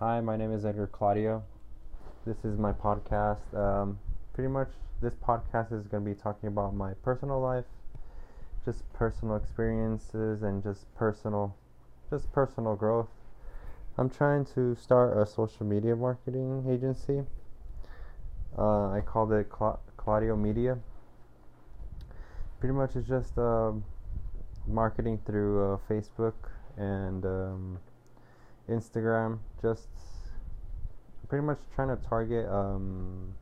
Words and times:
Hi, 0.00 0.18
my 0.22 0.34
name 0.34 0.50
is 0.50 0.64
Edgar 0.64 0.86
Claudio. 0.86 1.44
This 2.24 2.42
is 2.42 2.56
my 2.56 2.72
podcast. 2.72 3.52
Um, 3.54 3.98
pretty 4.32 4.48
much, 4.48 4.70
this 5.02 5.12
podcast 5.14 5.74
is 5.78 5.86
going 5.88 6.02
to 6.02 6.10
be 6.10 6.14
talking 6.14 6.46
about 6.46 6.74
my 6.74 6.94
personal 7.02 7.38
life, 7.38 7.66
just 8.64 8.90
personal 8.94 9.36
experiences, 9.36 10.42
and 10.42 10.62
just 10.62 10.86
personal, 10.94 11.54
just 12.08 12.32
personal 12.32 12.76
growth. 12.76 13.08
I'm 13.98 14.08
trying 14.08 14.46
to 14.54 14.74
start 14.74 15.18
a 15.18 15.26
social 15.26 15.66
media 15.66 15.94
marketing 15.94 16.64
agency. 16.66 17.20
Uh, 18.56 18.88
I 18.88 19.02
called 19.04 19.34
it 19.34 19.50
Cla- 19.50 19.80
Claudio 19.98 20.34
Media. 20.34 20.78
Pretty 22.58 22.72
much, 22.72 22.96
it's 22.96 23.06
just 23.06 23.36
uh, 23.36 23.72
marketing 24.66 25.20
through 25.26 25.74
uh, 25.74 25.78
Facebook 25.90 26.32
and 26.78 27.26
um, 27.26 27.78
Instagram. 28.70 29.38
Just 29.60 29.88
pretty 31.28 31.44
much 31.44 31.58
trying 31.74 31.88
to 31.88 32.08
target 32.08 32.48
um, 32.48 33.34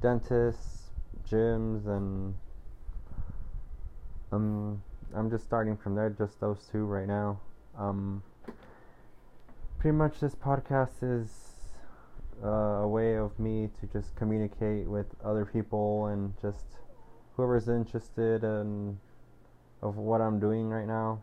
dentists, 0.00 0.90
gyms, 1.28 1.86
and 1.86 2.34
um, 4.30 4.82
I'm 5.14 5.30
just 5.30 5.44
starting 5.44 5.76
from 5.76 5.94
there. 5.94 6.10
Just 6.10 6.40
those 6.40 6.68
two 6.70 6.84
right 6.84 7.06
now. 7.06 7.40
Um, 7.78 8.22
pretty 9.78 9.96
much, 9.96 10.20
this 10.20 10.34
podcast 10.34 11.02
is 11.02 11.28
uh, 12.42 12.82
a 12.82 12.88
way 12.88 13.16
of 13.16 13.38
me 13.38 13.68
to 13.80 13.86
just 13.86 14.14
communicate 14.16 14.86
with 14.86 15.06
other 15.24 15.44
people 15.44 16.06
and 16.06 16.34
just 16.40 16.66
whoever's 17.36 17.68
interested 17.68 18.44
in 18.44 18.98
of 19.82 19.96
what 19.96 20.20
I'm 20.20 20.38
doing 20.38 20.68
right 20.68 20.86
now. 20.86 21.22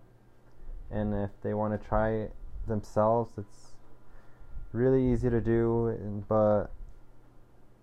And 0.91 1.13
if 1.13 1.29
they 1.41 1.53
want 1.53 1.79
to 1.79 1.88
try 1.88 2.09
it 2.11 2.33
themselves, 2.69 3.33
it's 3.37 3.73
really 4.71 5.11
easy 5.11 5.29
to 5.29 5.41
do, 5.41 6.23
but 6.27 6.67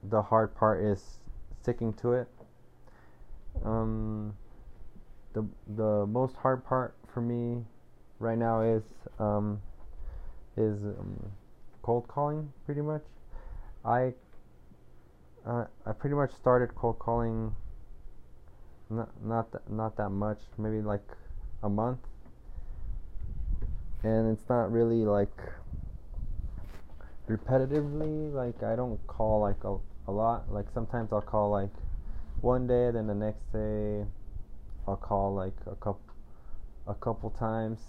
the 0.02 0.22
hard 0.22 0.54
part 0.54 0.82
is 0.82 1.18
sticking 1.60 1.92
to 1.94 2.12
it. 2.12 2.28
Um, 3.64 4.34
the 5.32 5.44
the 5.76 6.06
most 6.06 6.36
hard 6.36 6.64
part 6.64 6.94
for 7.12 7.20
me 7.20 7.64
right 8.18 8.38
now 8.38 8.60
is 8.60 8.82
um, 9.18 9.60
is 10.56 10.82
um, 10.84 11.32
cold 11.82 12.06
calling. 12.08 12.52
Pretty 12.64 12.82
much, 12.82 13.02
I 13.84 14.12
uh, 15.46 15.64
I 15.84 15.92
pretty 15.92 16.16
much 16.16 16.32
started 16.32 16.74
cold 16.74 16.98
calling. 16.98 17.54
Not 18.88 19.08
not 19.24 19.50
th- 19.50 19.64
not 19.68 19.96
that 19.96 20.10
much, 20.10 20.38
maybe 20.56 20.80
like 20.80 21.06
a 21.62 21.68
month, 21.68 21.98
and 24.06 24.32
it's 24.32 24.48
not 24.48 24.70
really 24.70 25.04
like 25.04 25.36
repetitively. 27.28 28.32
Like 28.32 28.62
I 28.62 28.76
don't 28.76 29.04
call 29.06 29.40
like 29.40 29.64
a 29.64 29.76
a 30.08 30.12
lot. 30.12 30.52
Like 30.52 30.70
sometimes 30.72 31.12
I'll 31.12 31.20
call 31.20 31.50
like 31.50 31.74
one 32.40 32.66
day, 32.66 32.90
then 32.92 33.06
the 33.06 33.14
next 33.14 33.52
day 33.52 34.04
I'll 34.86 34.96
call 34.96 35.34
like 35.34 35.56
a 35.66 35.74
couple 35.74 36.14
a 36.86 36.94
couple 36.94 37.30
times. 37.30 37.80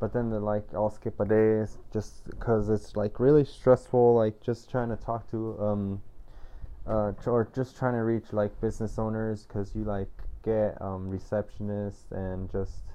But 0.00 0.12
then 0.12 0.30
the 0.30 0.40
like 0.40 0.66
I'll 0.74 0.90
skip 0.90 1.20
a 1.20 1.26
day 1.26 1.66
just 1.92 2.24
because 2.24 2.68
it's 2.68 2.96
like 2.96 3.20
really 3.20 3.44
stressful. 3.44 4.14
Like 4.14 4.40
just 4.42 4.70
trying 4.70 4.88
to 4.88 4.96
talk 4.96 5.30
to 5.30 5.58
um 5.60 6.02
uh 6.86 7.12
or 7.26 7.48
just 7.54 7.76
trying 7.76 7.94
to 7.94 8.02
reach 8.02 8.32
like 8.32 8.58
business 8.60 8.98
owners 8.98 9.46
because 9.46 9.74
you 9.74 9.84
like 9.84 10.10
get 10.42 10.80
um 10.80 11.10
receptionists 11.10 12.10
and 12.10 12.50
just 12.50 12.93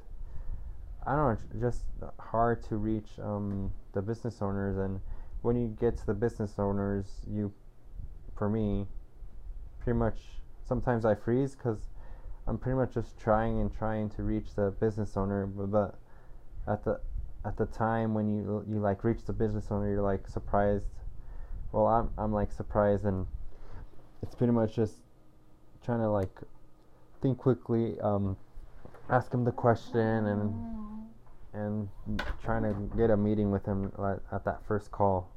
I 1.06 1.16
don't 1.16 1.40
know, 1.54 1.60
just 1.60 1.84
hard 2.20 2.64
to 2.64 2.78
reach 2.78 3.20
um 3.22 3.72
the 3.94 4.02
business 4.02 4.42
owners 4.42 4.78
and 4.78 5.00
when 5.42 5.56
you 5.56 5.68
get 5.80 5.98
to 5.98 6.06
the 6.06 6.14
business 6.14 6.56
owners 6.60 7.06
you 7.28 7.52
for 8.36 8.50
me, 8.50 8.88
pretty 9.80 9.98
much 9.98 10.20
sometimes 10.66 11.06
I 11.06 11.16
freeze 11.16 11.56
because 11.56 11.90
I'm 12.48 12.58
pretty 12.58 12.78
much 12.78 12.94
just 12.94 13.18
trying 13.20 13.60
and 13.60 13.72
trying 13.72 14.10
to 14.12 14.24
reach 14.24 14.56
the 14.56 14.72
business 14.72 15.16
owner, 15.16 15.46
but, 15.46 15.96
at 16.68 16.84
the 16.84 17.00
at 17.46 17.58
the 17.58 17.66
time 17.68 18.14
when 18.14 18.28
you 18.28 18.64
you 18.68 18.80
like 18.80 19.04
reach 19.04 19.24
the 19.26 19.34
business 19.34 19.68
owner, 19.72 19.90
you're 19.90 20.02
like 20.02 20.28
surprised. 20.28 20.88
Well, 21.72 21.88
I'm 21.88 22.10
I'm 22.18 22.34
like 22.34 22.52
surprised, 22.52 23.06
and 23.06 23.26
it's 24.22 24.36
pretty 24.36 24.54
much 24.54 24.76
just 24.76 24.96
trying 25.84 26.00
to 26.00 26.10
like 26.10 26.36
think 27.22 27.38
quickly, 27.38 28.00
um, 28.02 28.38
ask 29.10 29.34
him 29.34 29.44
the 29.44 29.52
question, 29.52 30.00
and 30.28 30.62
and 31.54 31.90
trying 32.44 32.64
to 32.64 32.98
get 32.98 33.10
a 33.10 33.18
meeting 33.18 33.52
with 33.52 33.66
him 33.66 33.92
at 34.32 34.46
that 34.46 34.62
first 34.68 34.92
call. 34.92 35.32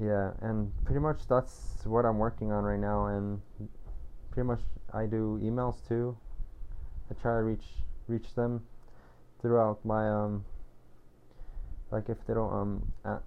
Yeah 0.00 0.32
and 0.40 0.72
pretty 0.84 0.98
much 1.00 1.28
that's 1.28 1.82
what 1.84 2.04
i'm 2.04 2.18
working 2.18 2.50
on 2.50 2.64
right 2.64 2.80
now 2.80 3.06
and 3.06 3.40
pretty 4.32 4.46
much 4.46 4.60
i 4.92 5.06
do 5.06 5.38
emails 5.42 5.86
too. 5.86 6.16
I 7.10 7.14
try 7.14 7.36
to 7.36 7.42
reach 7.42 7.64
reach 8.08 8.34
them 8.34 8.64
throughout 9.40 9.84
my 9.84 10.08
um 10.10 10.44
like 11.92 12.08
if 12.08 12.26
they 12.26 12.34
don't 12.34 12.52
um 12.52 12.92
a- 13.04 13.20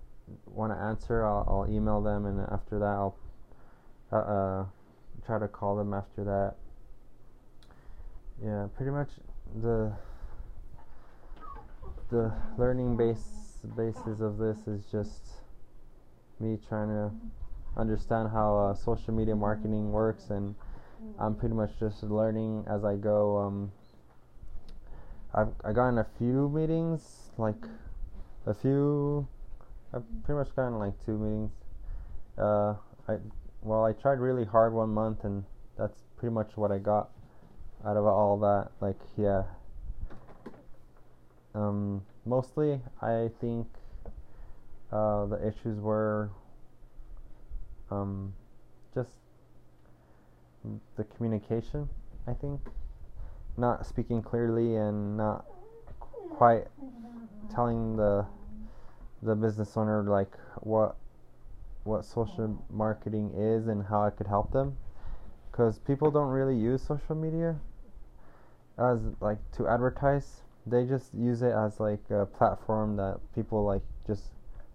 want 0.46 0.74
to 0.74 0.78
answer 0.78 1.26
I'll, 1.26 1.46
I'll 1.48 1.74
email 1.74 2.02
them 2.02 2.26
and 2.26 2.42
after 2.52 2.80
that 2.80 2.86
i'll 2.86 3.16
uh, 4.12 4.16
uh 4.16 4.66
try 5.26 5.40
to 5.40 5.48
call 5.48 5.78
them 5.78 5.94
after 5.94 6.26
that 6.26 6.56
yeah 8.44 8.68
pretty 8.76 8.92
much 8.92 9.10
the 9.62 9.92
the 12.10 12.32
learning 12.58 12.96
base 12.96 13.58
basis 13.76 14.22
of 14.22 14.38
this 14.38 14.58
is 14.68 14.86
just 14.92 15.42
me 16.40 16.58
trying 16.70 16.88
to 16.88 17.12
understand 17.76 18.30
how 18.32 18.58
uh, 18.58 18.74
social 18.74 19.14
media 19.14 19.36
marketing 19.36 19.92
works, 19.92 20.30
and 20.30 20.56
I'm 21.20 21.36
pretty 21.36 21.56
much 21.56 21.72
just 21.80 22.04
learning 22.04 22.66
as 22.70 22.84
I 22.84 22.96
go. 22.96 23.38
Um, 23.38 23.72
I've 25.34 25.50
I 25.64 25.74
gotten 25.74 25.98
a 25.98 26.08
few 26.18 26.50
meetings, 26.50 27.32
like 27.38 27.64
a 28.46 28.54
few. 28.54 29.28
I've 29.94 30.04
pretty 30.24 30.40
much 30.40 30.56
gotten 30.56 30.80
like 30.80 30.94
two 31.06 31.18
meetings. 31.18 31.52
Uh, 32.38 32.76
I 33.08 33.18
well, 33.62 33.84
I 33.84 33.94
tried 33.94 34.20
really 34.20 34.46
hard 34.46 34.74
one 34.74 34.94
month, 34.94 35.24
and 35.24 35.44
that's 35.78 36.04
pretty 36.18 36.34
much 36.34 36.52
what 36.56 36.72
I 36.72 36.78
got 36.78 37.10
out 37.86 37.98
of 37.98 38.06
all 38.06 38.38
that. 38.40 38.70
Like, 38.82 39.00
yeah. 39.18 39.44
Um, 41.56 42.04
mostly, 42.26 42.80
I 43.02 43.30
think 43.42 43.68
uh, 44.92 45.26
the 45.26 45.48
issues 45.48 45.80
were 45.80 46.30
um, 47.90 48.34
just 48.94 49.12
the 50.96 51.04
communication, 51.04 51.90
I 52.28 52.34
think. 52.34 52.62
Not 53.58 53.86
speaking 53.86 54.22
clearly 54.22 54.76
and 54.76 55.18
not 55.18 55.46
quite 56.30 56.68
telling 57.54 57.96
the 57.96 58.26
the 59.24 59.34
business 59.34 59.76
owner 59.76 60.04
like 60.04 60.32
what 60.62 60.96
what 61.84 62.06
social 62.06 62.64
marketing 62.70 63.32
is 63.36 63.68
and 63.68 63.84
how 63.84 64.04
I 64.04 64.12
could 64.12 64.28
help 64.28 64.52
them 64.52 64.78
because 65.52 65.80
people 65.80 66.12
don't 66.12 66.30
really 66.30 66.56
use 66.56 66.84
social 66.84 67.16
media 67.16 67.56
as 68.80 69.00
like 69.20 69.40
to 69.52 69.68
advertise 69.68 70.42
they 70.70 70.86
just 70.86 71.14
use 71.14 71.42
it 71.42 71.54
as 71.54 71.80
like 71.80 72.04
a 72.10 72.26
platform 72.26 72.98
that 72.98 73.20
people 73.34 73.64
like 73.64 73.82
just 74.06 74.32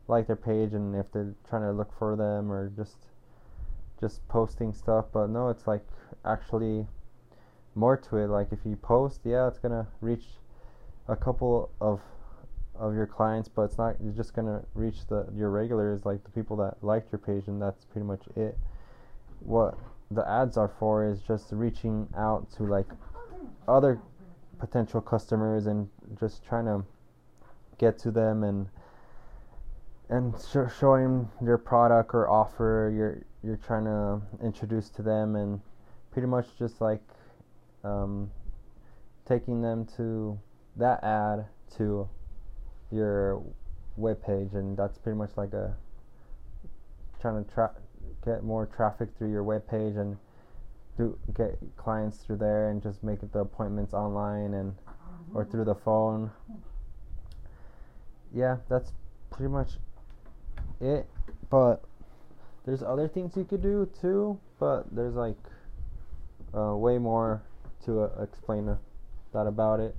like 0.09 0.27
their 0.27 0.37
page 0.37 0.73
and 0.73 0.95
if 0.97 1.11
they're 1.13 1.35
trying 1.49 1.63
to 1.63 1.73
look 1.73 1.97
for 1.99 2.17
them 2.17 2.51
or 2.51 2.71
just 2.77 2.97
just 4.01 4.27
posting 4.29 4.73
stuff. 4.73 5.07
But 5.13 5.29
no 5.29 5.49
it's 5.49 5.67
like 5.67 5.87
actually 6.25 6.87
more 7.75 7.97
to 7.97 8.17
it. 8.17 8.29
Like 8.29 8.53
if 8.53 8.61
you 8.65 8.77
post 8.77 9.21
yeah 9.25 9.47
it's 9.49 9.59
gonna 9.59 9.87
reach 10.01 10.25
a 11.09 11.17
couple 11.17 11.71
of 11.81 12.01
of 12.75 12.95
your 12.95 13.07
clients 13.07 13.49
but 13.49 13.63
it's 13.63 13.77
not 13.77 13.97
you're 14.03 14.15
just 14.15 14.35
gonna 14.35 14.63
reach 14.75 15.07
the 15.09 15.27
your 15.37 15.51
regulars 15.51 16.07
like 16.07 16.25
the 16.25 16.31
people 16.31 16.57
that 16.57 16.83
liked 16.83 17.13
your 17.13 17.19
page 17.19 17.47
and 17.49 17.61
that's 17.61 17.85
pretty 17.85 18.07
much 18.07 18.23
it. 18.35 18.57
What 19.41 19.79
the 20.11 20.29
ads 20.29 20.57
are 20.57 20.71
for 20.79 21.07
is 21.07 21.21
just 21.21 21.53
reaching 21.53 22.09
out 22.17 22.51
to 22.57 22.65
like 22.65 22.89
other 23.69 24.01
potential 24.59 25.01
customers 25.01 25.67
and 25.67 25.89
just 26.19 26.45
trying 26.45 26.67
to 26.67 26.85
get 27.79 27.99
to 27.99 28.11
them 28.11 28.43
and 28.45 28.69
and 30.09 30.35
sh- 30.39 30.73
showing 30.79 31.29
your 31.43 31.59
product 31.59 32.15
or 32.15 32.29
offer 32.29 32.93
you're 32.95 33.23
you're 33.43 33.57
trying 33.57 33.85
to 33.85 34.21
introduce 34.45 34.89
to 34.89 35.03
them 35.03 35.35
and 35.35 35.61
pretty 36.13 36.29
much 36.29 36.47
just 36.59 36.81
like 36.81 37.03
um, 37.83 38.31
taking 39.27 39.61
them 39.63 39.87
to 39.97 40.39
that 40.77 41.03
ad 41.03 41.45
to 41.77 42.09
your 42.91 43.43
web 43.97 44.23
page 44.25 44.51
and 44.53 44.77
that's 44.77 44.99
pretty 44.99 45.17
much 45.17 45.31
like 45.37 45.53
a 45.53 45.75
trying 47.21 47.45
to 47.45 47.51
tra- 47.53 47.75
get 48.25 48.45
more 48.45 48.67
traffic 48.67 49.09
through 49.17 49.31
your 49.31 49.43
web 49.43 49.67
page 49.67 49.97
and 49.97 50.17
do 50.97 51.19
get 51.35 51.59
clients 51.77 52.19
through 52.19 52.37
there 52.37 52.71
and 52.71 52.83
just 52.83 53.03
make 53.03 53.21
the 53.33 53.39
appointments 53.39 53.95
online 53.95 54.55
and 54.55 54.75
or 55.35 55.45
through 55.45 55.65
the 55.65 55.75
phone 55.75 56.31
yeah 58.35 58.57
that's 58.69 58.93
pretty 59.31 59.51
much 59.51 59.79
it. 60.83 61.07
But 61.51 61.83
there's 62.65 62.83
other 62.83 63.09
things 63.09 63.37
you 63.37 63.45
could 63.45 63.63
do 63.63 63.89
too. 64.01 64.39
But 64.59 64.95
there's 64.95 65.15
like 65.15 65.39
uh, 66.55 66.77
way 66.77 66.99
more 66.99 67.43
to 67.85 68.03
uh, 68.03 68.23
explain 68.23 68.69
uh, 68.69 68.77
that 69.33 69.47
about 69.47 69.81
it. 69.81 69.97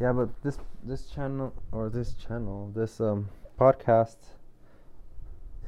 Yeah, 0.00 0.12
but 0.12 0.28
this 0.42 0.58
this 0.82 1.06
channel 1.06 1.52
or 1.72 1.88
this 1.88 2.14
channel 2.14 2.72
this 2.74 3.00
um 3.00 3.28
podcast 3.58 4.16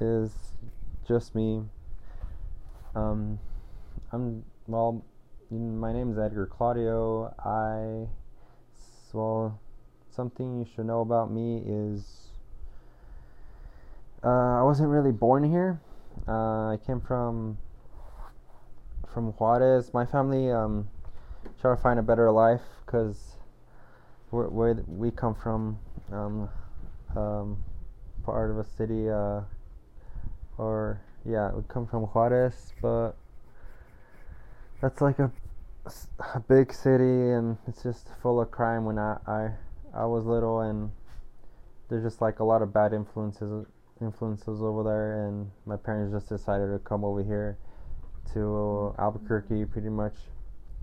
is 0.00 0.32
just 1.06 1.34
me. 1.34 1.62
Um, 2.94 3.38
I'm 4.12 4.44
well. 4.68 5.04
My 5.50 5.92
name 5.92 6.12
is 6.12 6.18
Edgar 6.18 6.46
Claudio. 6.46 7.34
I 7.44 8.06
well, 9.12 9.58
something 10.14 10.58
you 10.60 10.66
should 10.74 10.86
know 10.86 11.00
about 11.00 11.32
me 11.32 11.62
is 11.66 12.28
uh, 14.22 14.60
I 14.60 14.62
wasn't 14.62 14.90
really 14.90 15.10
born 15.10 15.42
here. 15.42 15.80
Uh, 16.28 16.68
I 16.70 16.78
came 16.86 17.00
from 17.00 17.58
from 19.12 19.32
Juarez. 19.32 19.92
My 19.92 20.06
family 20.06 20.52
um, 20.52 20.88
try 21.60 21.74
to 21.74 21.80
find 21.80 21.98
a 21.98 22.02
better 22.02 22.30
life 22.30 22.62
because 22.84 23.38
where 24.30 24.74
we 24.86 25.10
come 25.10 25.34
from, 25.34 25.78
um, 26.12 26.48
um, 27.16 27.64
part 28.22 28.52
of 28.52 28.58
a 28.58 28.64
city, 28.64 29.10
uh, 29.10 29.40
or 30.58 31.00
yeah, 31.24 31.50
we 31.52 31.62
come 31.66 31.88
from 31.88 32.02
Juarez, 32.04 32.72
but 32.80 33.16
that's 34.80 35.00
like 35.00 35.18
a, 35.18 35.30
a 36.34 36.40
big 36.40 36.72
city 36.72 37.04
and 37.04 37.56
it's 37.66 37.82
just 37.82 38.08
full 38.22 38.40
of 38.40 38.50
crime. 38.50 38.84
When 38.84 38.98
I 38.98 39.16
I 39.26 39.50
I 39.94 40.04
was 40.04 40.24
little 40.24 40.60
and 40.60 40.90
there's 41.88 42.02
just 42.02 42.20
like 42.20 42.40
a 42.40 42.44
lot 42.44 42.62
of 42.62 42.72
bad 42.72 42.92
influences 42.92 43.66
influences 44.00 44.60
over 44.60 44.82
there, 44.82 45.26
and 45.26 45.50
my 45.64 45.76
parents 45.76 46.12
just 46.12 46.28
decided 46.28 46.72
to 46.72 46.78
come 46.80 47.04
over 47.04 47.22
here 47.22 47.56
to 48.32 48.94
Albuquerque, 48.98 49.64
pretty 49.66 49.88
much. 49.88 50.14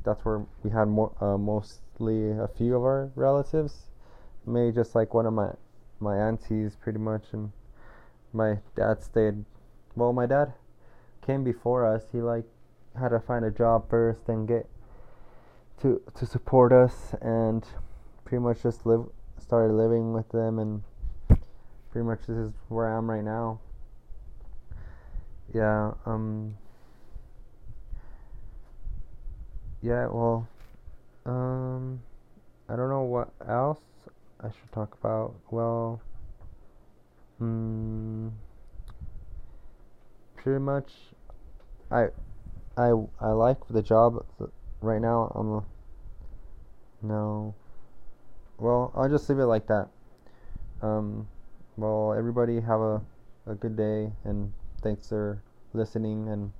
That's 0.04 0.24
where 0.25 0.46
we 0.63 0.69
had 0.69 0.88
mo- 0.88 1.16
uh, 1.22 1.38
mostly 1.38 2.31
a 2.31 2.48
few 2.48 2.75
of 2.75 2.84
our 2.84 3.12
relatives. 3.16 3.89
Maybe 4.46 4.74
just 4.74 4.96
like 4.96 5.13
one 5.13 5.25
of 5.25 5.34
my 5.34 5.51
my 6.00 6.18
aunties, 6.18 6.75
pretty 6.75 7.00
much, 7.00 7.25
and 7.31 7.51
my 8.34 8.57
dad 8.75 9.04
stayed. 9.04 9.46
Well, 9.96 10.12
my 10.12 10.25
dad 10.25 10.54
came 11.25 11.44
before 11.44 11.86
us. 11.86 12.04
He 12.12 12.22
like 12.22 12.46
had 13.00 13.10
to 13.10 13.19
find 13.19 13.44
a 13.45 13.51
job 13.51 13.90
first 13.90 14.28
and 14.28 14.48
get 14.48 14.68
to 15.81 16.01
to 16.16 16.25
support 16.25 16.72
us, 16.72 17.16
and 17.22 17.66
pretty 18.25 18.42
much 18.42 18.63
just 18.63 18.86
live 18.86 19.06
started 19.40 19.74
living 19.74 20.13
with 20.13 20.30
them, 20.30 20.60
and 20.60 20.84
pretty 21.92 22.06
much 22.06 22.19
this 22.28 22.38
is 22.38 22.54
where 22.69 22.94
I 22.94 22.98
am 22.98 23.10
right 23.10 23.24
now. 23.24 23.60
Yeah. 25.54 25.94
Um 26.06 26.56
yeah, 29.84 30.07
well, 30.07 30.48
um, 31.25 32.01
I 32.69 32.78
don't 32.78 32.89
know 32.89 33.01
what 33.01 33.34
else 33.46 33.81
I 34.39 34.48
should 34.48 34.72
talk 34.72 34.98
about. 34.98 35.34
Well, 35.51 36.01
um, 37.42 38.31
pretty 40.38 40.60
much, 40.60 40.94
I, 41.92 42.07
I, 42.78 42.92
I 43.20 43.30
like 43.30 43.58
the 43.70 43.81
job 43.81 44.25
right 44.81 45.02
now. 45.02 45.31
I'm, 45.36 45.54
a, 45.54 45.64
no, 47.02 47.56
well, 48.58 48.92
I'll 48.96 49.10
just 49.10 49.30
leave 49.30 49.40
it 49.40 49.46
like 49.46 49.68
that. 49.68 49.90
Um, 50.81 51.28
well, 51.78 52.14
everybody 52.18 52.60
have 52.62 52.80
a, 52.80 53.02
a 53.48 53.56
good 53.56 53.75
day, 53.75 54.12
and 54.24 54.54
thanks 54.81 55.10
for 55.10 55.42
listening 55.74 56.30
and 56.30 56.52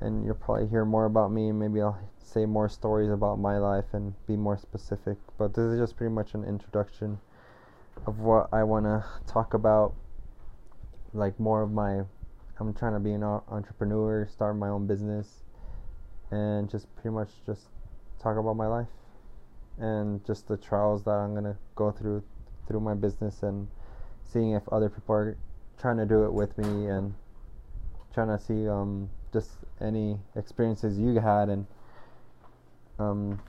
and 0.00 0.24
you'll 0.24 0.34
probably 0.34 0.68
hear 0.68 0.84
more 0.84 1.06
about 1.06 1.32
me. 1.32 1.50
Maybe 1.52 1.80
I'll 1.80 1.98
say 2.22 2.46
more 2.46 2.68
stories 2.68 3.10
about 3.10 3.38
my 3.38 3.58
life 3.58 3.86
and 3.92 4.14
be 4.26 4.36
more 4.36 4.56
specific. 4.56 5.16
But 5.36 5.54
this 5.54 5.64
is 5.64 5.78
just 5.78 5.96
pretty 5.96 6.12
much 6.12 6.34
an 6.34 6.44
introduction 6.44 7.18
of 8.06 8.20
what 8.20 8.48
I 8.52 8.62
want 8.62 8.86
to 8.86 9.04
talk 9.26 9.54
about. 9.54 9.94
Like 11.12 11.40
more 11.40 11.62
of 11.62 11.72
my, 11.72 12.02
I'm 12.60 12.74
trying 12.74 12.94
to 12.94 13.00
be 13.00 13.12
an 13.12 13.22
entrepreneur, 13.22 14.26
start 14.30 14.56
my 14.56 14.68
own 14.68 14.86
business, 14.86 15.44
and 16.30 16.68
just 16.68 16.92
pretty 16.96 17.10
much 17.10 17.30
just 17.46 17.68
talk 18.20 18.36
about 18.36 18.56
my 18.56 18.66
life 18.66 18.88
and 19.78 20.24
just 20.26 20.48
the 20.48 20.56
trials 20.56 21.04
that 21.04 21.12
I'm 21.12 21.34
gonna 21.34 21.56
go 21.76 21.92
through 21.92 22.22
through 22.66 22.80
my 22.80 22.94
business 22.94 23.42
and 23.42 23.68
seeing 24.24 24.52
if 24.52 24.68
other 24.70 24.88
people 24.88 25.14
are 25.14 25.36
trying 25.80 25.96
to 25.98 26.06
do 26.06 26.24
it 26.24 26.32
with 26.32 26.58
me 26.58 26.86
and 26.86 27.14
trying 28.12 28.28
to 28.28 28.38
see 28.38 28.68
um 28.68 29.08
just 29.32 29.50
any 29.80 30.18
experiences 30.34 30.98
you 30.98 31.14
had 31.20 31.48
and 31.48 31.66
um, 32.98 33.40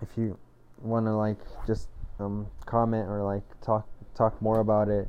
if 0.00 0.08
you 0.16 0.38
want 0.80 1.06
to 1.06 1.14
like 1.14 1.38
just 1.66 1.88
um, 2.18 2.46
comment 2.64 3.08
or 3.08 3.22
like 3.22 3.42
talk 3.60 3.86
talk 4.14 4.40
more 4.40 4.60
about 4.60 4.88
it 4.88 5.08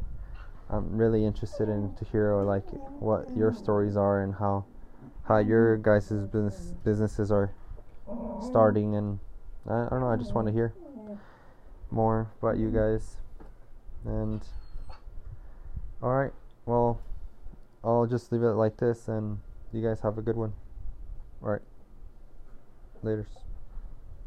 I'm 0.70 0.98
really 0.98 1.26
interested 1.26 1.70
in 1.70 1.92
to 1.98 2.06
hear 2.06 2.36
like 2.36 2.66
what 3.00 3.30
your 3.36 3.52
stories 3.52 3.98
are 3.98 4.22
and 4.22 4.36
how 4.36 4.66
how 5.24 5.38
your 5.38 5.78
guys' 5.78 6.10
business 6.10 6.74
businesses 6.84 7.32
are 7.32 7.52
starting 8.40 8.96
and 8.96 9.20
I, 9.68 9.86
I 9.86 9.88
don't 9.90 10.02
know 10.02 10.10
I 10.10 10.16
just 10.16 10.36
want 10.36 10.48
to 10.48 10.54
hear 10.54 10.74
more 11.92 12.30
about 12.42 12.58
you 12.58 12.70
guys 12.70 13.18
and 14.06 14.42
all 16.02 16.14
right 16.14 16.34
well 16.66 17.00
I'll 17.84 18.06
just 18.06 18.32
leave 18.32 18.44
it 18.44 18.54
like 18.54 18.78
this 18.78 19.08
and 19.08 19.40
you 19.72 19.82
guys 19.82 20.02
have 20.02 20.18
a 20.18 20.22
good 20.22 20.36
one. 20.36 20.54
All 21.42 21.52
right. 21.52 21.62
Laters. 23.04 23.49